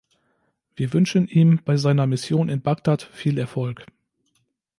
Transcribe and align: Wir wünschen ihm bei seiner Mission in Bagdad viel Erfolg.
Wir 0.75 0.93
wünschen 0.93 1.27
ihm 1.27 1.61
bei 1.63 1.77
seiner 1.77 2.07
Mission 2.07 2.49
in 2.49 2.61
Bagdad 2.63 3.03
viel 3.03 3.37
Erfolg. 3.37 3.85